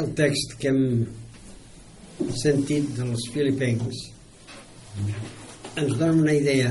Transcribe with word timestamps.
El 0.00 0.14
text 0.16 0.54
que 0.60 0.70
hem 0.70 0.84
sentit 2.40 2.86
dels 2.96 3.26
filipencs 3.34 3.98
ens 5.76 5.96
dona 5.98 6.14
una 6.22 6.32
idea 6.32 6.70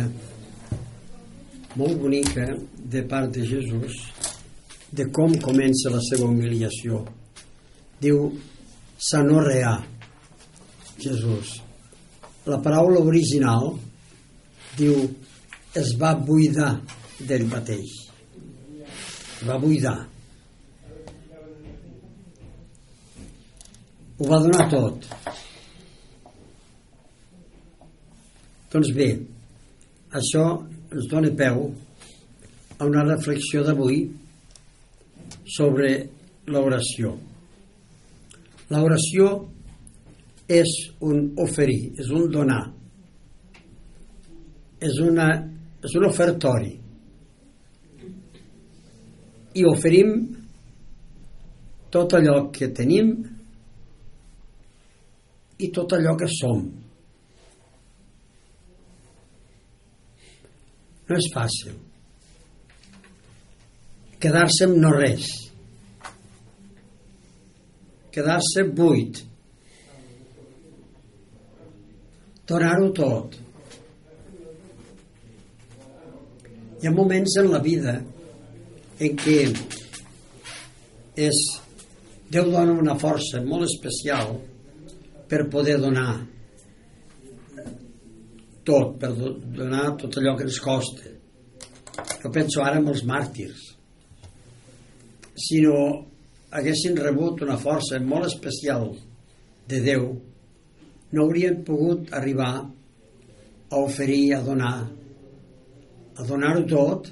molt 1.77 1.99
bonica 2.01 2.47
de 2.95 3.03
part 3.11 3.29
de 3.35 3.45
Jesús 3.45 3.99
de 4.91 5.05
com 5.13 5.35
comença 5.43 5.91
la 5.93 6.01
seva 6.03 6.27
humiliació. 6.27 7.03
Diu, 8.01 8.25
s'anorreà, 8.97 9.77
Jesús. 10.97 11.59
La 12.49 12.57
paraula 12.65 12.99
original 13.05 13.75
diu, 14.77 14.97
es 15.77 15.93
va 16.01 16.15
buidar 16.17 16.73
d'ell 17.21 17.45
mateix. 17.53 17.93
Es 18.81 19.45
va 19.47 19.61
buidar. 19.61 20.10
Ho 24.21 24.27
va 24.29 24.37
donar 24.37 24.67
tot. 24.69 25.05
Doncs 28.69 28.91
bé, 28.93 29.07
això 30.19 30.43
ens 30.93 31.07
dona 31.09 31.31
peu 31.39 31.63
a 32.77 32.85
una 32.85 33.05
reflexió 33.07 33.63
d'avui 33.65 34.03
sobre 35.55 35.89
l'oració. 36.53 37.15
L'oració 38.69 39.31
és 40.61 40.75
un 41.01 41.33
oferir, 41.41 41.95
és 41.97 42.13
un 42.13 42.29
donar, 42.29 42.61
és, 44.85 45.01
una, 45.01 45.27
és 45.81 45.97
un 45.97 46.09
ofertori. 46.11 46.75
I 49.57 49.67
oferim 49.73 50.15
tot 51.89 52.19
allò 52.21 52.51
que 52.53 52.69
tenim 52.69 53.15
i 55.61 55.69
tot 55.73 55.93
allò 55.93 56.15
que 56.17 56.27
som. 56.31 56.63
No 61.07 61.17
és 61.17 61.27
fàcil. 61.33 61.77
Quedar-se 64.21 64.67
amb 64.67 64.77
no 64.81 64.91
res. 64.95 65.27
Quedar-se 68.13 68.65
buit. 68.77 69.23
Donar-ho 72.51 72.91
tot. 72.95 73.39
Hi 76.81 76.89
ha 76.89 76.93
moments 76.95 77.37
en 77.39 77.51
la 77.51 77.59
vida 77.63 77.99
en 79.01 79.17
què 79.21 79.41
és 81.21 81.41
Déu 82.31 82.47
dona 82.47 82.71
una 82.79 82.93
força 82.95 83.41
molt 83.43 83.65
especial 83.67 84.37
per 85.31 85.45
poder 85.47 85.77
donar 85.79 86.09
tot, 88.67 88.97
per 88.99 89.11
donar 89.15 89.85
tot 90.01 90.17
allò 90.19 90.33
que 90.35 90.43
ens 90.43 90.59
costa. 90.59 91.13
Jo 92.21 92.31
penso 92.35 92.59
ara 92.65 92.81
en 92.81 92.89
els 92.91 93.05
màrtirs. 93.07 93.61
Si 95.39 95.61
no 95.63 95.77
haguessin 96.51 96.99
rebut 96.99 97.45
una 97.45 97.55
força 97.61 98.01
molt 98.03 98.27
especial 98.27 98.89
de 99.71 99.79
Déu, 99.87 100.09
no 101.15 101.23
haurien 101.23 101.63
pogut 101.63 102.11
arribar 102.11 102.51
a 103.71 103.79
oferir, 103.79 104.35
a 104.35 104.41
donar, 104.43 104.75
a 106.19 106.27
donar-ho 106.27 106.67
tot, 106.67 107.07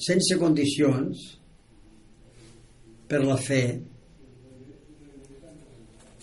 sense 0.00 0.40
condicions, 0.40 1.20
per 3.10 3.20
la 3.26 3.36
fe, 3.36 3.64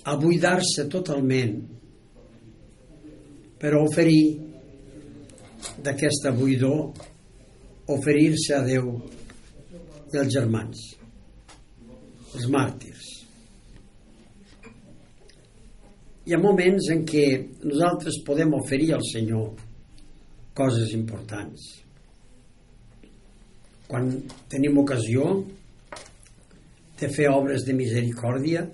a 0.07 0.16
buidar-se 0.16 0.88
totalment 0.88 1.57
per 3.59 3.73
oferir 3.75 4.38
d'aquesta 5.84 6.31
buidor 6.31 6.94
oferir-se 7.91 8.56
a 8.56 8.62
Déu 8.63 8.88
i 10.13 10.19
als 10.19 10.31
germans, 10.31 10.84
els 12.35 12.47
màrtirs. 12.51 13.09
Hi 16.28 16.35
ha 16.35 16.39
moments 16.44 16.88
en 16.91 17.03
què 17.07 17.25
nosaltres 17.63 18.22
podem 18.28 18.56
oferir 18.56 18.94
al 18.95 19.03
Senyor 19.07 19.51
coses 20.56 20.95
importants. 20.95 21.68
Quan 23.88 24.09
tenim 24.51 24.79
ocasió 24.79 25.29
de 27.00 27.07
fer 27.13 27.29
obres 27.31 27.63
de 27.68 27.75
misericòrdia, 27.75 28.66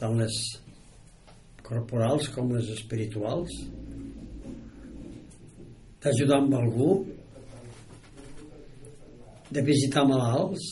tant 0.00 0.16
les 0.18 0.38
corporals 1.64 2.28
com 2.34 2.52
les 2.52 2.70
espirituals, 2.74 3.52
d'ajudar 6.04 6.40
amb 6.42 6.56
algú, 6.58 6.90
de 9.54 9.62
visitar 9.64 10.04
malalts, 10.08 10.66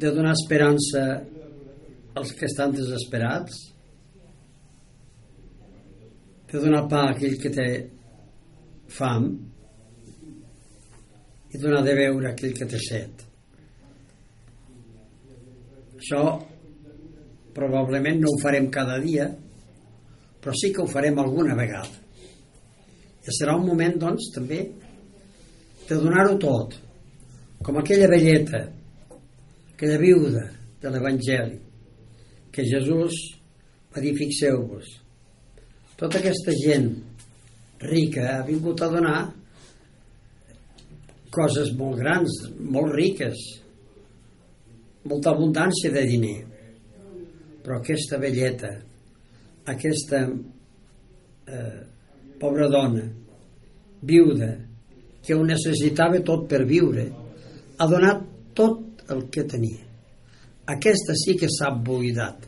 de 0.00 0.10
donar 0.16 0.32
esperança 0.32 1.04
als 2.16 2.32
que 2.32 2.48
estan 2.48 2.72
desesperats, 2.74 3.60
de 6.50 6.58
donar 6.58 6.86
pa 6.90 7.04
a 7.06 7.10
aquell 7.14 7.36
que 7.38 7.52
té 7.54 7.68
fam. 8.90 9.30
I 11.50 11.58
donar 11.58 11.82
de 11.86 11.94
beure 11.98 12.30
a 12.30 12.32
aquell 12.32 12.56
que 12.56 12.66
té 12.66 12.80
set. 12.82 13.29
Això 16.10 16.42
probablement 17.54 18.16
no 18.18 18.32
ho 18.32 18.38
farem 18.42 18.66
cada 18.74 18.96
dia, 18.98 19.28
però 20.42 20.54
sí 20.58 20.72
que 20.74 20.82
ho 20.82 20.88
farem 20.90 21.20
alguna 21.22 21.54
vegada. 21.54 22.00
I 23.22 23.34
serà 23.36 23.54
un 23.54 23.68
moment, 23.68 23.94
doncs, 23.94 24.32
també 24.34 24.58
de 25.86 25.98
donar-ho 26.00 26.34
tot, 26.42 26.74
com 27.62 27.78
aquella 27.78 28.08
velleta, 28.10 28.64
aquella 29.76 30.00
viuda 30.02 30.42
de 30.82 30.90
l'Evangeli, 30.90 31.60
que 32.50 32.66
Jesús 32.66 33.20
va 33.94 34.02
dir, 34.02 34.16
fixeu-vos, 34.18 34.90
tota 35.94 36.18
aquesta 36.18 36.56
gent 36.58 36.90
rica 37.86 38.26
ha 38.34 38.42
vingut 38.50 38.82
a 38.82 38.90
donar 38.90 39.18
coses 41.30 41.70
molt 41.78 42.02
grans, 42.02 42.42
molt 42.58 42.96
riques, 42.98 43.59
molta 45.08 45.32
abundància 45.32 45.92
de 45.94 46.04
diner. 46.08 46.38
Però 47.60 47.78
aquesta 47.78 48.18
velleta, 48.20 48.70
aquesta 49.68 50.24
eh, 50.26 51.80
pobra 52.40 52.68
dona, 52.72 53.04
viuda, 54.00 54.50
que 55.20 55.36
ho 55.36 55.44
necessitava 55.44 56.22
tot 56.24 56.46
per 56.48 56.64
viure, 56.68 57.06
ha 57.76 57.86
donat 57.88 58.24
tot 58.56 59.04
el 59.12 59.26
que 59.32 59.44
tenia. 59.44 59.84
Aquesta 60.70 61.16
sí 61.18 61.36
que 61.36 61.48
s'ha 61.50 61.72
buidat. 61.74 62.46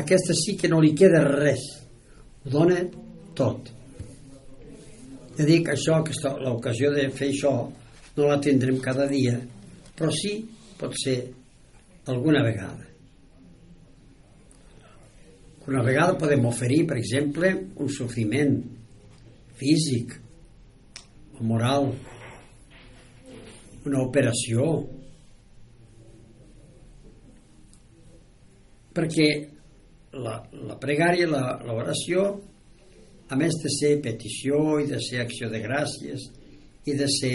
Aquesta 0.00 0.34
sí 0.36 0.56
que 0.58 0.68
no 0.68 0.80
li 0.82 0.92
queda 0.94 1.22
res. 1.26 1.62
Ho 2.44 2.52
dona 2.52 2.80
tot. 3.36 3.70
Ja 5.38 5.46
dic 5.48 5.70
això, 5.72 6.00
l'ocasió 6.42 6.90
de 6.92 7.08
fer 7.16 7.30
això 7.30 7.52
no 8.16 8.26
la 8.28 8.40
tindrem 8.42 8.80
cada 8.82 9.06
dia, 9.08 9.38
però 9.96 10.10
sí 10.12 10.34
pot 10.80 10.92
ser 11.00 11.16
alguna 12.10 12.42
vegada. 12.44 12.86
Una 15.70 15.82
vegada 15.86 16.18
podem 16.18 16.46
oferir, 16.48 16.84
per 16.88 16.96
exemple, 16.98 17.52
un 17.78 17.90
sofriment 17.94 18.56
físic 19.60 20.16
o 21.38 21.44
moral, 21.46 21.92
una 23.86 24.00
operació, 24.02 24.66
perquè 28.96 29.28
la, 30.18 30.36
la 30.66 30.76
pregària, 30.82 31.28
l'oració, 31.30 32.26
a 33.30 33.38
més 33.38 33.54
de 33.62 33.70
ser 33.70 33.92
petició 34.02 34.80
i 34.82 34.88
de 34.90 34.98
ser 35.04 35.22
acció 35.22 35.48
de 35.52 35.60
gràcies 35.62 36.26
i 36.90 36.96
de 36.98 37.06
ser 37.14 37.34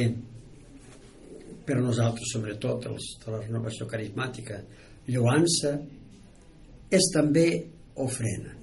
per 1.66 1.80
nosaltres, 1.82 2.32
sobretot 2.34 2.86
els 2.92 3.08
de 3.24 3.32
la 3.34 3.42
renovació 3.42 3.88
carismàtica, 3.90 4.60
lloança, 5.10 5.74
és 6.94 7.10
també 7.14 7.48
ofrena. 8.02 8.54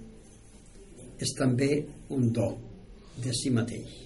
És 1.22 1.34
també 1.38 1.70
un 2.14 2.31
do 2.34 2.49
de 3.22 3.34
si 3.37 3.50
mateix. 3.54 3.99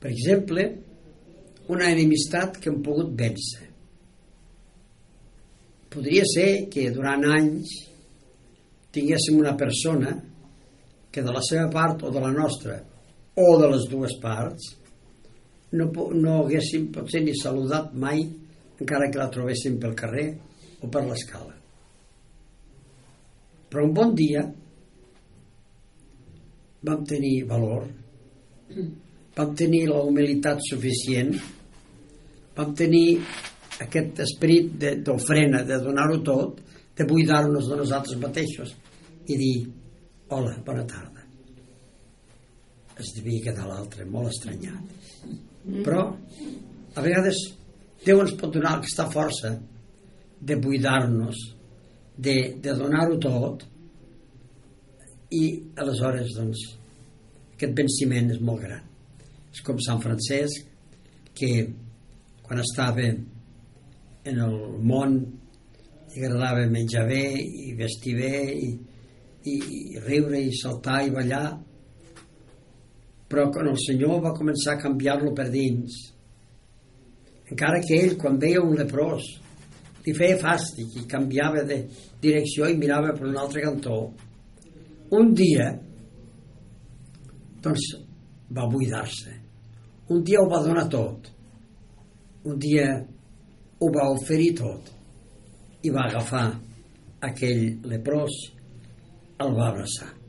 Per 0.00 0.10
exemple, 0.10 0.64
una 1.72 1.90
enemistat 1.92 2.58
que 2.60 2.70
hem 2.70 2.80
pogut 2.84 3.12
vèncer. 3.16 3.68
Podria 5.90 6.24
ser 6.28 6.48
que 6.72 6.88
durant 6.94 7.24
anys 7.34 7.72
tinguéssim 8.94 9.38
una 9.38 9.56
persona 9.58 10.14
que 11.10 11.22
de 11.26 11.32
la 11.34 11.42
seva 11.46 11.66
part 11.72 12.04
o 12.06 12.12
de 12.14 12.22
la 12.22 12.30
nostra 12.34 12.78
o 13.40 13.48
de 13.58 13.70
les 13.72 13.86
dues 13.90 14.14
parts 14.22 14.76
no, 15.76 15.90
no 16.14 16.36
haguéssim 16.42 16.88
potser 16.94 17.22
ni 17.24 17.34
saludat 17.38 17.94
mai 17.94 18.22
encara 18.80 19.10
que 19.10 19.20
la 19.20 19.30
trobéssim 19.32 19.78
pel 19.80 19.94
carrer 19.98 20.26
o 20.80 20.88
per 20.88 21.04
l'escala. 21.06 21.54
Però 23.70 23.84
un 23.86 23.92
bon 23.94 24.14
dia 24.18 24.42
vam 26.88 27.04
tenir 27.06 27.44
valor, 27.46 27.84
vam 29.36 29.54
tenir 29.54 29.84
la 29.90 30.00
humilitat 30.02 30.64
suficient, 30.64 31.34
vam 32.56 32.72
tenir 32.74 33.20
aquest 33.84 34.24
esperit 34.24 34.72
d'ofrena, 35.04 35.62
de, 35.62 35.76
de 35.76 35.84
donar-ho 35.84 36.18
tot, 36.24 36.58
de 36.96 37.06
buidar-nos 37.08 37.68
de 37.70 37.78
nosaltres 37.78 38.18
mateixos 38.20 38.74
i 39.30 39.36
dir, 39.38 39.54
hola, 40.34 40.56
bona 40.66 40.84
tarda. 40.88 41.22
Es 43.00 43.14
devia 43.16 43.46
quedar 43.46 43.68
l'altre, 43.68 44.04
molt 44.04 44.34
estranyat. 44.34 44.98
Però, 45.64 46.06
a 46.94 47.02
vegades, 47.04 47.40
Déu 48.00 48.22
ens 48.22 48.32
pot 48.40 48.52
donar 48.54 48.78
aquesta 48.78 49.04
força 49.12 49.50
de 50.40 50.56
buidar-nos, 50.56 51.36
de, 52.16 52.36
de 52.64 52.72
donar-ho 52.78 53.18
tot, 53.20 53.66
i 55.36 55.42
aleshores, 55.76 56.32
doncs, 56.38 56.62
aquest 57.52 57.74
venciment 57.76 58.32
és 58.32 58.40
molt 58.40 58.64
gran. 58.64 58.86
És 59.52 59.60
com 59.66 59.82
Sant 59.84 60.00
Francesc, 60.00 60.64
que 61.36 61.50
quan 62.46 62.62
estava 62.64 63.04
en 63.04 64.40
el 64.46 64.56
món 64.80 65.18
li 66.14 66.24
agradava 66.24 66.64
menjar 66.72 67.04
bé 67.08 67.24
i 67.36 67.74
vestir 67.76 68.16
bé 68.16 68.32
i, 68.50 68.70
i, 69.44 69.58
i 69.92 70.02
riure 70.06 70.40
i 70.40 70.56
saltar 70.56 71.02
i 71.04 71.12
ballar 71.14 71.44
però 73.30 73.48
quan 73.54 73.70
el 73.70 73.78
Senyor 73.78 74.22
va 74.24 74.34
començar 74.36 74.74
a 74.74 74.82
canviar-lo 74.82 75.32
per 75.36 75.48
dins 75.52 75.98
encara 77.50 77.82
que 77.86 77.98
ell 77.98 78.16
quan 78.20 78.38
veia 78.42 78.62
un 78.62 78.76
leprós 78.78 79.26
li 80.06 80.14
feia 80.16 80.38
fàstic 80.40 80.96
i 81.00 81.06
canviava 81.10 81.64
de 81.68 81.82
direcció 82.22 82.68
i 82.70 82.78
mirava 82.78 83.14
per 83.16 83.28
un 83.28 83.38
altre 83.38 83.64
cantó 83.66 83.98
un 85.18 85.34
dia 85.34 85.68
doncs 87.62 87.90
va 88.56 88.66
buidar-se 88.70 89.36
un 90.10 90.24
dia 90.26 90.40
ho 90.42 90.48
va 90.50 90.64
donar 90.64 90.88
tot 90.90 91.30
un 92.50 92.58
dia 92.58 92.88
ho 93.80 93.92
va 93.94 94.10
oferir 94.14 94.54
tot 94.58 94.90
i 95.82 95.92
va 95.92 96.06
agafar 96.08 96.48
aquell 97.24 97.62
leprós, 97.88 98.36
el 99.40 99.54
va 99.56 99.68
abraçar. 99.68 100.19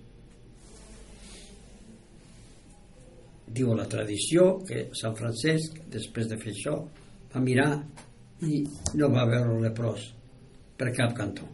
Diu 3.52 3.74
la 3.76 3.88
tradició 3.90 4.62
que 4.68 4.88
Sant 4.98 5.16
Francesc, 5.18 5.82
després 5.92 6.30
de 6.32 6.38
fer 6.40 6.54
això, 6.54 6.78
va 7.34 7.44
mirar 7.44 7.72
i 8.48 8.62
no 8.98 9.10
va 9.14 9.28
veure 9.30 9.56
el 9.56 9.66
leprós 9.68 10.08
per 10.78 10.94
cap 10.96 11.14
cantó. 11.18 11.48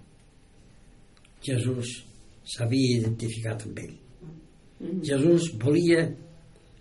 Jesús 1.43 1.93
s'havia 2.47 2.99
identificat 3.01 3.65
amb 3.67 3.81
ell. 3.83 3.95
Jesús 5.03 5.51
volia 5.59 6.05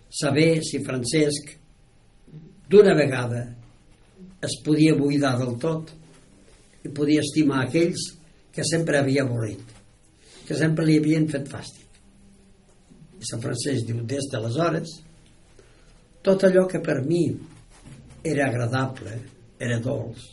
saber 0.09 0.61
si 0.63 0.83
Francesc 0.85 1.55
d'una 2.69 2.93
vegada 2.95 3.41
es 4.43 4.59
podia 4.63 4.95
buidar 4.95 5.35
del 5.39 5.57
tot 5.61 5.91
i 6.85 6.93
podia 6.93 7.23
estimar 7.25 7.63
aquells 7.63 8.05
que 8.53 8.65
sempre 8.65 8.99
havia 8.99 9.25
avorrit, 9.25 9.63
que 10.47 10.55
sempre 10.57 10.85
li 10.85 10.97
havien 11.01 11.27
fet 11.29 11.49
fàstic. 11.51 11.83
I 13.17 13.25
Sant 13.25 13.41
Francesc 13.43 13.87
diu, 13.89 14.03
des 14.05 14.29
d'aleshores, 14.31 14.93
tot 16.27 16.43
allò 16.43 16.65
que 16.67 16.81
per 16.83 17.05
mi 17.05 17.23
era 18.21 18.47
agradable, 18.49 19.13
era 19.57 19.77
dolç, 19.79 20.25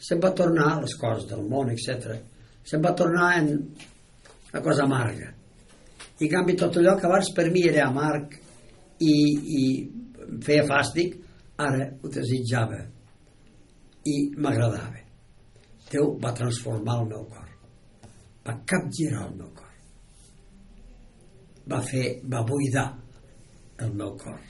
se'n 0.00 0.20
va 0.22 0.30
tornar 0.32 0.70
a 0.72 0.78
les 0.86 0.94
coses 0.96 1.26
del 1.28 1.42
món, 1.50 1.68
etc. 1.74 2.14
Se'n 2.64 2.80
va 2.82 2.94
tornar 2.96 3.26
en 3.42 3.50
una 3.52 4.62
cosa 4.64 4.86
amarga. 4.86 5.28
I 6.16 6.24
en 6.24 6.32
canvi 6.32 6.56
tot 6.56 6.78
allò 6.80 6.96
que 6.96 7.06
abans 7.10 7.28
per 7.36 7.50
mi 7.52 7.66
era 7.68 7.84
amarg 7.90 8.38
i, 9.04 9.12
i 9.58 9.62
feia 10.46 10.64
fàstic, 10.70 11.18
ara 11.60 11.90
ho 12.00 12.12
desitjava 12.16 12.80
i 14.08 14.16
m'agradava. 14.38 15.04
Déu 15.92 16.16
va 16.22 16.32
transformar 16.32 17.02
el 17.02 17.08
meu 17.12 17.28
cor. 17.28 17.52
Va 18.48 18.56
capgirar 18.64 19.28
el 19.28 19.36
meu 19.42 19.52
cor. 19.60 19.70
Va 21.68 21.84
fer, 21.84 22.06
va 22.24 22.46
buidar 22.48 22.88
el 23.84 23.92
meu 23.98 24.16
cor 24.16 24.40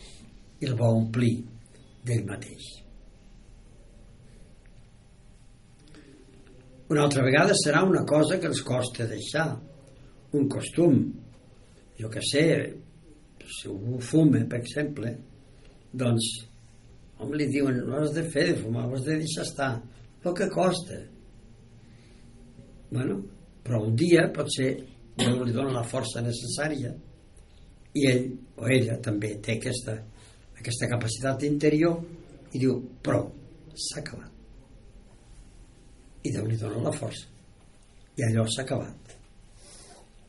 el 0.69 0.77
va 0.79 0.91
omplir 0.93 1.35
d'ell 2.07 2.25
mateix. 2.29 2.69
Una 6.93 7.07
altra 7.07 7.25
vegada 7.25 7.57
serà 7.57 7.83
una 7.89 8.05
cosa 8.05 8.39
que 8.39 8.51
ens 8.51 8.63
costa 8.67 9.09
deixar, 9.09 9.49
un 10.37 10.49
costum. 10.49 10.99
Jo 11.99 12.11
que 12.13 12.21
sé, 12.25 12.45
si 13.43 13.69
algú 13.69 14.01
fuma, 14.01 14.43
per 14.49 14.61
exemple, 14.61 15.15
doncs 15.93 16.33
Home, 17.23 17.37
li 17.39 17.45
diuen, 17.47 17.77
no 17.87 18.01
has 18.01 18.11
de 18.17 18.25
fer 18.27 18.49
de 18.49 18.55
fumar, 18.59 18.89
has 18.91 19.05
de 19.07 19.15
deixar 19.21 19.45
estar. 19.47 19.77
El 20.25 20.33
que 20.35 20.49
costa. 20.51 20.97
Bueno, 22.91 23.21
però 23.63 23.79
un 23.87 23.95
dia 23.95 24.25
potser 24.35 24.73
Déu 25.13 25.43
li 25.45 25.53
dona 25.53 25.75
la 25.75 25.85
força 25.85 26.23
necessària 26.25 26.93
i 28.01 28.07
ell 28.09 28.29
o 28.57 28.69
ella 28.73 28.97
també 29.05 29.35
té 29.45 29.59
aquesta, 29.59 29.99
aquesta 30.63 30.89
capacitat 30.91 31.45
interior 31.49 32.01
i 32.53 32.63
diu, 32.63 32.79
prou, 33.05 33.29
s'ha 33.75 34.01
acabat. 34.01 34.31
I 36.23 36.31
Déu 36.31 36.47
li 36.47 36.57
dona 36.57 36.81
la 36.85 36.95
força. 36.95 37.27
I 38.17 38.25
allò 38.29 38.47
s'ha 38.47 38.63
acabat. 38.63 39.17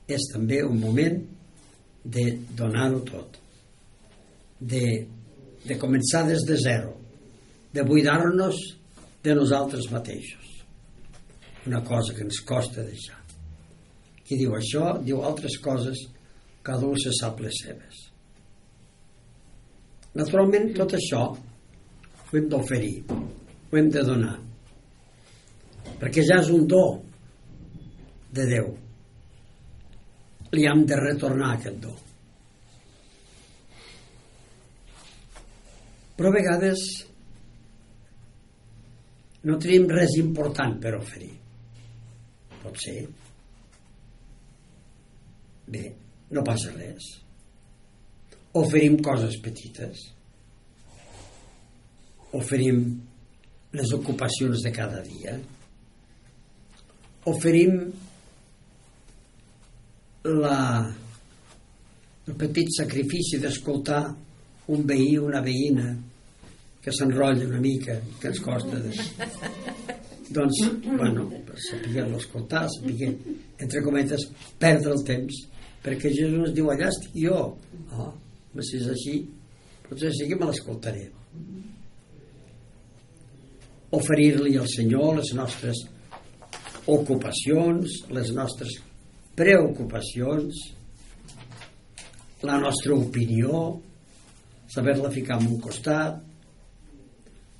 És 0.09 0.31
també 0.33 0.63
un 0.65 0.79
moment 0.81 1.19
de 2.03 2.23
donar-ho 2.57 3.03
tot. 3.07 3.37
De 4.59 4.83
de 5.63 5.77
començar 5.79 6.25
des 6.27 6.43
de 6.47 6.57
zero, 6.59 6.93
de 7.73 7.83
buidar-nos 7.87 8.57
de 9.23 9.35
nosaltres 9.35 9.89
mateixos. 9.91 10.49
Una 11.65 11.83
cosa 11.83 12.13
que 12.13 12.25
ens 12.25 12.41
costa 12.43 12.83
deixar. 12.83 13.21
Qui 14.23 14.37
diu 14.39 14.55
això, 14.57 14.97
diu 15.03 15.23
altres 15.23 15.55
coses, 15.63 15.99
cada 16.63 16.87
un 16.87 16.99
se 16.99 17.13
sap 17.15 17.39
les 17.43 17.55
seves. 17.63 18.09
Naturalment, 20.13 20.69
tot 20.77 20.93
això 20.93 21.23
ho 21.33 22.37
hem 22.37 22.49
d'oferir, 22.49 22.95
ho 23.09 23.77
hem 23.79 23.89
de 23.93 24.03
donar, 24.05 24.35
perquè 26.01 26.25
ja 26.27 26.37
és 26.43 26.51
un 26.53 26.67
do 26.69 26.83
de 28.33 28.45
Déu. 28.49 28.69
Li 30.53 30.67
hem 30.69 30.83
de 30.85 30.99
retornar 30.99 31.55
aquest 31.55 31.79
do. 31.81 31.93
Però 36.13 36.29
a 36.29 36.35
vegades 36.35 36.83
no 39.49 39.57
tenim 39.57 39.89
res 39.89 40.13
important 40.21 40.77
per 40.81 40.93
oferir. 40.99 41.33
Pot 42.61 42.77
ser. 42.85 42.99
Bé, 45.73 45.87
no 46.31 46.45
passa 46.45 46.71
res. 46.77 47.22
Oferim 48.53 48.99
coses 49.01 49.39
petites. 49.41 50.03
Oferim 52.37 52.83
les 53.73 53.93
ocupacions 53.93 54.61
de 54.61 54.71
cada 54.73 55.01
dia. 55.01 55.33
Oferim 57.29 57.79
la, 60.29 60.57
el 62.27 62.35
petit 62.39 62.69
sacrifici 62.77 63.39
d'escoltar 63.41 64.03
un 64.73 64.85
veí 64.87 65.15
o 65.17 65.25
una 65.27 65.41
veïna 65.43 65.89
que 66.83 66.91
s'enrotlla 66.91 67.47
una 67.47 67.61
mica, 67.63 67.95
que 68.19 68.29
ens 68.29 68.41
costa 68.43 68.79
de... 68.83 68.91
doncs, 70.35 70.59
bueno, 70.83 71.25
sapiguem-lo 71.69 72.19
escoltar, 72.19 72.65
sapiguem, 72.71 73.15
entre 73.61 73.81
cometes, 73.85 74.25
perdre 74.59 74.93
el 74.93 75.03
temps, 75.07 75.41
perquè 75.83 76.11
Jesús 76.13 76.53
diu, 76.55 76.69
allà 76.71 76.89
estic 76.91 77.15
jo. 77.23 77.39
Oh, 77.95 78.11
si 78.61 78.77
és 78.77 78.91
així, 78.93 79.15
Potser 79.83 80.09
sí 80.15 80.25
que 80.29 80.37
me 80.39 80.47
l'escoltaré. 80.47 81.03
Oferir-li 83.93 84.55
al 84.57 84.69
Senyor 84.71 85.19
les 85.19 85.33
nostres 85.37 85.83
ocupacions, 86.89 87.99
les 88.15 88.31
nostres 88.33 88.77
preocupacions, 89.37 90.61
la 92.43 92.57
nostra 92.59 92.95
opinió, 92.95 93.59
saber-la 94.73 95.11
ficar 95.13 95.37
en 95.41 95.51
un 95.51 95.59
costat, 95.61 96.17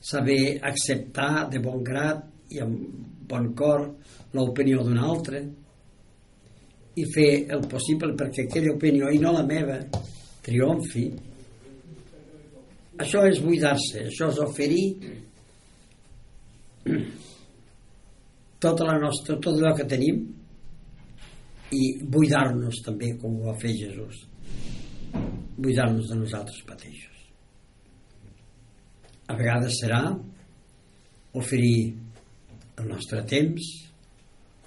saber 0.03 0.57
acceptar 0.71 1.50
de 1.51 1.62
bon 1.63 1.83
grat 1.85 2.25
i 2.51 2.63
amb 2.63 3.29
bon 3.29 3.51
cor 3.55 3.85
l'opinió 4.33 4.81
d'un 4.83 5.00
altre 5.00 5.43
i 7.00 7.05
fer 7.13 7.29
el 7.53 7.63
possible 7.69 8.12
perquè 8.17 8.47
aquella 8.47 8.73
opinió 8.73 9.13
i 9.13 9.21
no 9.21 9.31
la 9.38 9.45
meva 9.47 9.77
triomfi. 10.43 11.05
Això 13.03 13.23
és 13.25 13.39
buidar-se 13.41 14.05
això 14.09 14.29
és 14.29 14.39
oferir 14.43 14.83
tota 18.63 18.88
la 18.88 19.00
nostra, 19.01 19.39
tot 19.39 19.55
allò 19.55 19.73
que 19.75 19.88
tenim 19.89 20.19
i 21.73 21.83
buidar-nos 22.03 22.83
també 22.85 23.15
com 23.19 23.39
ho 23.39 23.50
va 23.50 23.55
fer 23.59 23.73
Jesús. 23.79 24.21
Buidar-nos 25.57 26.12
de 26.12 26.19
nosaltres 26.19 26.62
mateixos. 26.69 27.23
A 29.31 29.35
vegades 29.39 29.79
serà 29.81 30.03
oferir 31.33 31.95
el 32.77 32.89
nostre 32.89 33.23
temps 33.29 33.71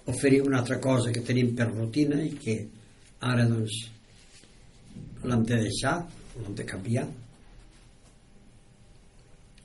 oferir 0.06 0.42
una 0.42 0.58
altra 0.58 0.78
cosa 0.78 1.12
que 1.12 1.20
tenim 1.20 1.54
per 1.56 1.68
rutina 1.72 2.20
i 2.22 2.30
que 2.38 2.56
ara 3.26 3.46
doncs 3.48 3.78
l'hem 5.26 5.44
de 5.46 5.60
deixar 5.66 5.98
l'hem 6.38 6.56
de 6.56 6.66
canviar. 6.68 7.06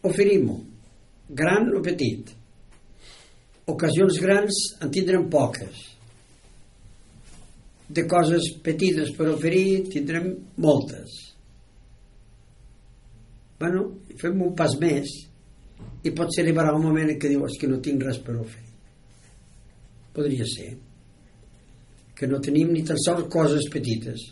Oferim-ho 0.09 0.57
gran 1.31 1.69
o 1.77 1.81
petit. 1.81 2.33
Ocasions 3.71 4.19
grans 4.19 4.61
en 4.81 4.91
tindrem 4.91 5.27
poques. 5.31 5.87
De 7.91 8.05
coses 8.07 8.49
petites 8.63 9.11
per 9.15 9.29
oferir 9.31 9.91
tindrem 9.91 10.31
moltes. 10.63 11.17
Bueno, 13.61 13.85
fem 14.17 14.41
un 14.41 14.55
pas 14.57 14.73
més 14.81 15.11
i 16.01 16.11
potser 16.17 16.41
arribarà 16.41 16.73
un 16.73 16.87
moment 16.87 17.11
en 17.13 17.19
què 17.21 17.29
dius 17.29 17.59
que 17.61 17.69
no 17.69 17.81
tinc 17.83 18.03
res 18.07 18.19
per 18.25 18.39
oferir. 18.41 18.71
Podria 20.15 20.47
ser 20.49 20.71
que 22.17 22.27
no 22.27 22.41
tenim 22.43 22.73
ni 22.73 22.83
tan 22.85 22.99
sols 22.99 23.29
coses 23.33 23.69
petites 23.71 24.25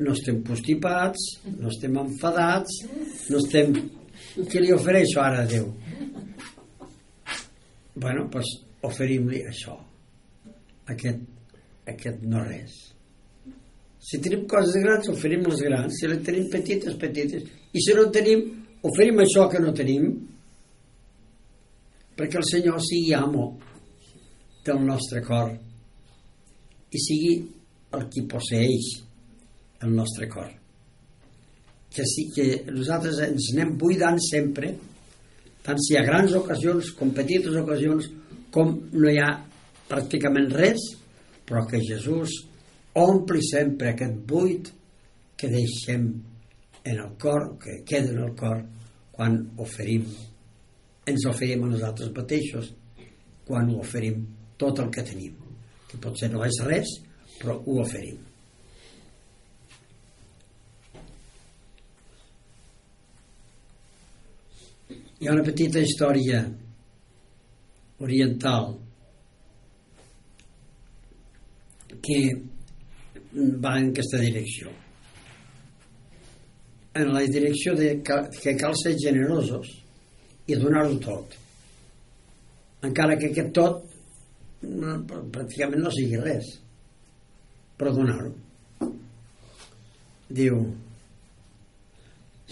no 0.00 0.14
estem 0.16 0.40
postipats 0.46 1.26
no 1.58 1.68
estem 1.68 1.98
enfadats 2.00 2.80
no 3.30 3.42
estem 3.42 3.74
què 4.48 4.62
li 4.62 4.72
ofereixo 4.72 5.20
ara 5.20 5.42
a 5.42 5.48
Déu? 5.50 5.66
Bueno, 7.92 8.24
doncs 8.24 8.32
pues, 8.32 8.54
oferim-li 8.88 9.42
això 9.50 9.76
aquest, 10.88 11.20
aquest 11.92 12.24
no 12.24 12.40
res 12.46 12.80
si 14.02 14.18
tenim 14.18 14.48
coses 14.50 14.74
grans 14.82 15.08
oferim 15.12 15.44
les 15.46 15.60
grans. 15.62 15.94
Si 15.94 16.08
les 16.10 16.22
tenim 16.26 16.48
petites, 16.50 16.96
petites. 16.98 17.46
I 17.72 17.80
si 17.80 17.94
no 17.94 18.08
tenim, 18.10 18.42
oferim 18.82 19.22
això 19.22 19.46
que 19.50 19.60
no 19.62 19.70
tenim. 19.78 20.08
Perquè 22.18 22.40
el 22.40 22.48
Senyor 22.48 22.82
sigui 22.82 23.14
amo 23.14 23.46
del 24.66 24.82
nostre 24.86 25.22
cor 25.26 25.54
i 26.92 27.00
sigui 27.00 27.30
el 27.96 28.02
qui 28.12 28.26
posseix 28.28 28.90
el 29.82 29.94
nostre 29.94 30.28
cor. 30.28 30.50
Que 31.92 32.04
sí 32.08 32.28
que 32.34 32.64
nosaltres 32.72 33.20
ens 33.26 33.50
anem 33.52 33.76
buidant 33.78 34.18
sempre 34.24 34.72
tant 35.62 35.78
si 35.78 35.94
hi 35.94 36.00
ha 36.00 36.06
grans 36.06 36.34
ocasions 36.38 36.90
com 36.98 37.12
petites 37.14 37.54
ocasions 37.60 38.08
com 38.54 38.72
no 38.92 39.10
hi 39.10 39.20
ha 39.22 39.30
pràcticament 39.90 40.50
res 40.56 40.88
però 41.46 41.64
que 41.68 41.82
Jesús 41.84 42.34
ompli 42.98 43.42
sempre 43.44 43.92
aquest 43.92 44.18
buit 44.28 44.72
que 45.38 45.50
deixem 45.50 46.08
en 46.82 46.98
el 46.98 47.12
cor, 47.18 47.56
que 47.62 47.82
queda 47.86 48.10
en 48.10 48.24
el 48.24 48.34
cor 48.38 48.64
quan 49.12 49.38
oferim 49.62 50.06
ens 51.06 51.28
oferim 51.28 51.64
a 51.66 51.70
nosaltres 51.70 52.10
mateixos 52.16 52.72
quan 53.46 53.70
ho 53.70 53.80
oferim 53.84 54.24
tot 54.58 54.82
el 54.82 54.90
que 54.94 55.06
tenim 55.06 55.38
que 55.90 56.00
potser 56.02 56.30
no 56.32 56.44
és 56.46 56.60
res 56.66 56.98
però 57.38 57.58
ho 57.60 57.80
oferim 57.84 58.31
hi 65.22 65.28
ha 65.28 65.34
una 65.36 65.44
petita 65.46 65.78
història 65.78 66.38
oriental 68.02 68.72
que 72.02 72.16
va 73.62 73.76
en 73.78 73.92
aquesta 73.92 74.18
direcció. 74.24 74.72
En 76.98 77.12
la 77.14 77.22
direcció 77.36 77.76
de 77.78 77.92
que 78.02 78.56
cal 78.64 78.74
ser 78.82 78.96
generosos 79.04 79.70
i 80.50 80.58
donar-ho 80.58 80.98
tot. 81.06 81.38
Encara 82.90 83.14
que 83.22 83.30
aquest 83.30 83.54
tot 83.62 83.78
no, 84.66 84.98
pràcticament 85.06 85.86
no 85.86 85.94
sigui 85.94 86.18
res 86.26 86.50
però 87.78 87.94
donar-ho. 87.94 88.34
Diu 90.42 90.64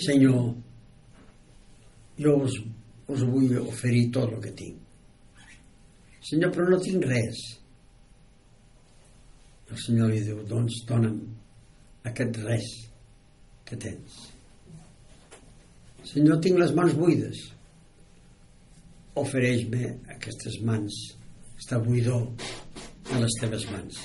Senyor 0.06 0.69
jo 2.20 2.36
us, 2.46 2.56
us 3.08 3.24
vull 3.32 3.56
oferir 3.62 4.08
tot 4.14 4.36
el 4.36 4.44
que 4.46 4.54
tinc 4.62 4.86
Senyor 6.30 6.52
però 6.54 6.68
no 6.70 6.80
tinc 6.82 7.06
res 7.10 7.44
el 9.70 9.78
Senyor 9.84 10.12
li 10.12 10.20
diu 10.26 10.42
doncs 10.50 10.82
dona'm 10.88 11.22
aquest 12.10 12.42
res 12.44 12.68
que 13.68 13.78
tens 13.86 14.20
Senyor 16.10 16.42
tinc 16.44 16.60
les 16.60 16.74
mans 16.76 16.96
buides 16.98 17.46
ofereix-me 19.20 19.88
aquestes 20.14 20.60
mans 20.66 20.96
està 21.60 21.78
buidor 21.84 22.24
a 23.12 23.20
les 23.20 23.36
teves 23.40 23.66
mans. 23.70 23.98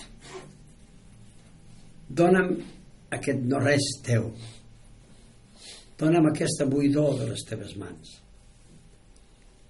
Dóna'm 2.10 2.52
aquest 3.16 3.46
no 3.50 3.62
res 3.64 3.86
teu. 4.06 4.28
Dóna'm 6.00 6.30
aquesta 6.30 6.68
buidor 6.68 7.16
de 7.20 7.30
les 7.32 7.46
teves 7.48 7.76
mans. 7.80 8.18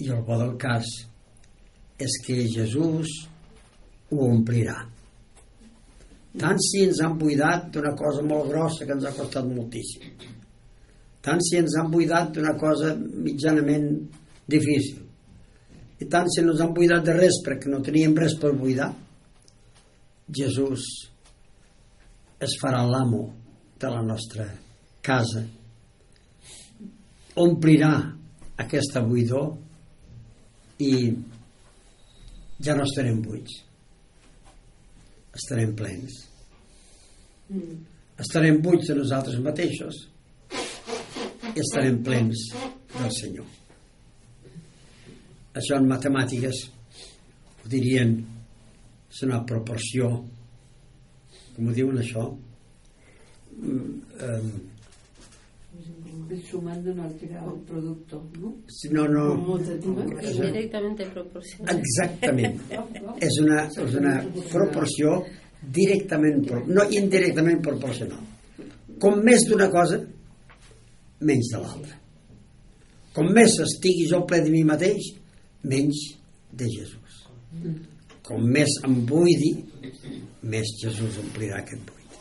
I 0.02 0.10
el 0.12 0.24
bo 0.26 0.38
del 0.42 0.56
cas 0.60 0.90
és 2.02 2.18
que 2.26 2.42
Jesús 2.52 3.12
ho 4.12 4.20
omplirà. 4.28 4.76
Tant 6.36 6.60
si 6.60 6.84
ens 6.84 7.00
han 7.04 7.16
buidat 7.20 7.70
d'una 7.72 7.94
cosa 7.96 8.26
molt 8.26 8.50
grossa 8.52 8.86
que 8.86 8.96
ens 8.98 9.06
ha 9.08 9.14
costat 9.16 9.48
moltíssim. 9.48 10.10
Tant 11.24 11.40
si 11.46 11.62
ens 11.62 11.78
han 11.80 11.88
buidat 11.94 12.34
d'una 12.36 12.58
cosa 12.60 12.92
mitjanament 12.98 13.88
difícil 14.50 15.06
i 16.00 16.08
tant 16.12 16.28
si 16.30 16.44
no 16.44 16.54
ens 16.54 16.62
han 16.62 16.74
buidat 16.76 17.06
de 17.08 17.16
res 17.16 17.40
perquè 17.46 17.72
no 17.72 17.82
teníem 17.84 18.16
res 18.18 18.36
per 18.40 18.52
buidar 18.58 18.92
Jesús 20.40 20.86
es 22.46 22.56
farà 22.62 22.84
l'amo 22.86 23.24
de 23.80 23.92
la 23.92 24.02
nostra 24.04 24.48
casa 25.06 25.46
omplirà 27.42 27.92
aquesta 28.62 29.02
buidor 29.04 29.50
i 30.80 30.92
ja 32.64 32.76
no 32.76 32.86
estarem 32.88 33.22
buits. 33.24 33.58
Estarem 35.36 35.74
plens. 35.76 36.22
Estarem 38.20 38.62
buits 38.64 38.88
de 38.92 38.96
nosaltres 39.00 39.42
mateixos 39.44 40.06
i 41.52 41.60
estarem 41.60 42.00
plens 42.04 42.48
del 42.96 43.12
Senyor. 43.16 43.50
Això 45.56 45.80
en 45.80 45.92
matemàtiques 45.92 46.64
ho 47.64 47.70
dirien 47.72 48.16
és 49.12 49.22
una 49.28 49.44
proporció 49.48 50.10
com 51.56 51.70
ho 51.70 51.74
diuen 51.76 52.02
això? 52.02 52.26
Um, 53.56 54.48
el 56.36 56.42
sumant 56.50 56.82
d'un 56.84 57.00
altre 57.06 57.42
producte, 57.68 58.20
no? 58.42 58.52
No, 58.92 59.08
no. 59.16 59.58
Indirectamente 59.58 61.08
proporcional. 61.14 61.76
Exactament. 61.78 62.62
és, 63.22 63.40
una, 63.44 63.66
és 63.70 63.98
una 64.00 64.16
proporció 64.52 65.20
directament, 65.62 66.42
no 66.68 66.88
indirectament 66.90 67.62
proporcional. 67.66 68.24
Com 69.02 69.22
més 69.26 69.46
d'una 69.50 69.70
cosa, 69.74 70.00
menys 71.26 71.52
de 71.54 71.62
l'altra. 71.62 72.00
Com 73.16 73.32
més 73.36 73.60
estigui 73.64 74.08
jo 74.10 74.24
ple 74.28 74.42
de 74.44 74.52
mi 74.52 74.64
mateix, 74.68 75.14
menys 75.72 76.02
de 76.52 76.68
Jesús. 76.72 77.22
Com 78.26 78.44
més 78.52 78.80
em 78.88 78.98
buidi, 79.08 79.54
més 80.50 80.74
Jesús 80.82 81.22
omplirà 81.22 81.62
aquest 81.62 81.86
buit. 81.88 82.20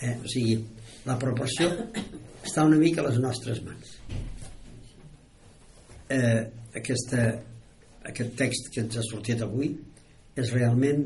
Eh? 0.00 0.16
O 0.16 0.30
sigui, 0.32 0.56
la 1.06 1.16
proporció 1.20 1.68
està 2.44 2.64
una 2.66 2.78
mica 2.80 3.02
a 3.02 3.08
les 3.08 3.18
nostres 3.22 3.60
mans. 3.66 3.92
Eh, 6.10 6.40
aquesta, 6.80 7.26
aquest 8.10 8.34
text 8.38 8.72
que 8.74 8.84
ens 8.84 8.98
ha 8.98 9.04
sortit 9.06 9.42
avui 9.46 9.70
és 10.38 10.52
realment 10.56 11.04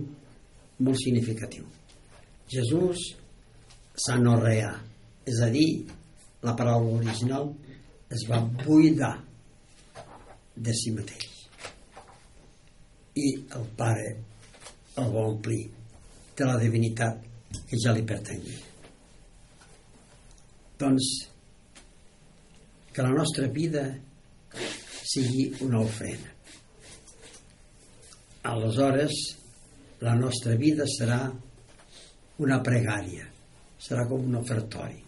molt 0.85 1.01
significatiu. 1.03 1.67
Jesús 2.51 3.11
s'anorreà, 4.07 4.73
és 5.27 5.41
a 5.45 5.51
dir, 5.53 5.69
la 6.45 6.57
paraula 6.57 6.99
original 7.01 7.53
es 8.13 8.27
va 8.29 8.43
buidar 8.65 9.15
de 10.55 10.75
si 10.77 10.93
mateix 10.95 11.35
i 13.15 13.31
el 13.57 13.67
Pare 13.79 14.11
el 14.99 15.11
va 15.15 15.27
omplir 15.31 15.63
de 16.37 16.47
la 16.47 16.59
divinitat 16.59 17.21
que 17.69 17.79
ja 17.79 17.93
li 17.95 18.03
pertanyia. 18.07 18.74
Doncs 20.81 21.11
que 22.95 23.03
la 23.03 23.15
nostra 23.15 23.49
vida 23.49 23.87
sigui 25.05 25.49
una 25.67 25.81
ofrena. 25.83 26.31
Aleshores, 28.51 29.21
la 30.05 30.15
nostra 30.19 30.55
vida 30.61 30.85
serà 30.91 31.21
una 32.45 32.61
pregària, 32.67 33.27
serà 33.81 34.05
com 34.11 34.27
un 34.29 34.39
ofertori. 34.43 35.01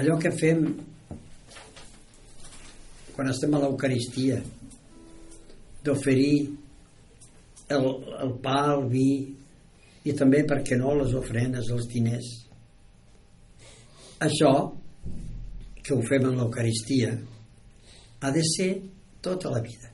Allò 0.00 0.16
que 0.20 0.32
fem 0.32 0.66
quan 3.12 3.28
estem 3.28 3.52
a 3.54 3.60
l'Eucaristia, 3.60 4.38
d'oferir 5.84 6.36
el, 7.72 7.88
el 8.24 8.32
pa, 8.44 8.58
el 8.76 8.86
vi 8.92 9.08
i 10.08 10.14
també, 10.18 10.42
per 10.48 10.62
què 10.66 10.78
no, 10.80 10.94
les 10.98 11.12
ofrenes, 11.18 11.68
els 11.74 11.88
diners. 11.92 12.30
Això, 14.22 14.52
que 15.82 15.94
ho 15.94 16.02
fem 16.06 16.28
en 16.28 16.38
l'Eucaristia, 16.38 17.10
ha 18.22 18.30
de 18.30 18.42
ser 18.46 18.70
tota 19.24 19.50
la 19.50 19.62
vida. 19.64 19.90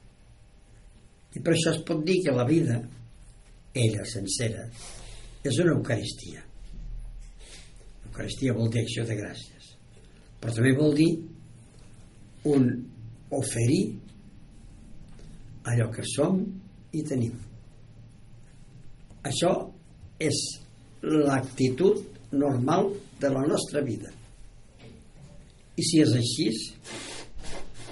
I 1.37 1.41
per 1.45 1.55
això 1.55 1.73
es 1.75 1.81
pot 1.89 2.03
dir 2.05 2.19
que 2.25 2.35
la 2.35 2.45
vida, 2.49 2.77
ella 3.73 4.05
sencera, 4.09 4.67
és 5.45 5.61
una 5.63 5.75
Eucaristia. 5.77 6.43
Eucaristia 8.09 8.57
vol 8.57 8.71
dir 8.75 8.83
acció 8.83 9.07
de 9.09 9.17
gràcies. 9.17 9.73
Però 10.41 10.55
també 10.55 10.75
vol 10.77 10.95
dir 10.99 11.11
un 12.53 12.69
oferir 13.39 13.83
allò 15.69 15.89
que 15.93 16.05
som 16.09 16.41
i 16.97 17.03
tenim. 17.05 17.35
Això 19.29 19.53
és 20.19 20.39
l'actitud 21.03 22.33
normal 22.33 22.93
de 23.21 23.31
la 23.33 23.45
nostra 23.47 23.83
vida. 23.85 24.18
I 25.79 25.85
si 25.87 26.01
és 26.03 26.13
així, 26.19 26.49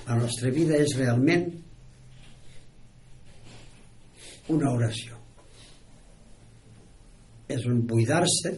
la 0.06 0.16
nostra 0.18 0.50
vida 0.54 0.78
és 0.82 0.94
realment 0.98 1.46
una 4.54 4.72
oració. 4.74 5.18
És 7.50 7.66
un 7.70 7.84
buidar-se 7.86 8.52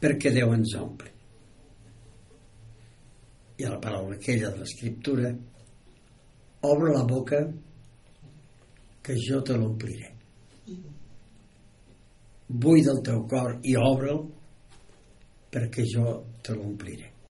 perquè 0.00 0.32
Déu 0.34 0.52
ens 0.52 0.74
omple. 0.76 1.12
I 3.56 3.64
a 3.64 3.72
la 3.72 3.80
paraula 3.80 4.18
aquella 4.18 4.50
de 4.50 4.60
l'escriptura 4.60 5.30
obre 6.68 6.92
la 6.92 7.04
boca 7.08 7.40
que 9.04 9.16
jo 9.20 9.40
te 9.44 9.56
l'ompliré. 9.56 10.10
Buida 12.48 12.92
el 12.92 13.02
teu 13.04 13.24
cor 13.28 13.56
i 13.64 13.76
obre'l 13.80 14.22
perquè 15.52 15.88
jo 15.88 16.20
te 16.44 16.56
l'ompliré. 16.56 17.13